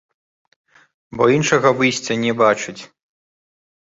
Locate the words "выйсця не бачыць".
1.81-2.81